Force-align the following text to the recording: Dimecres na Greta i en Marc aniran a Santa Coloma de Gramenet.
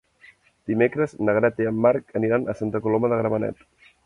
Dimecres 0.71 1.13
na 1.27 1.35
Greta 1.39 1.65
i 1.65 1.69
en 1.73 1.77
Marc 1.87 2.09
aniran 2.21 2.49
a 2.49 2.57
Santa 2.63 2.83
Coloma 2.87 3.13
de 3.15 3.23
Gramenet. 3.23 3.65